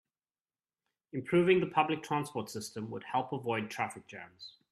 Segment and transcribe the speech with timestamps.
[1.13, 4.53] Improving the public transport system would help avoid traffic jams.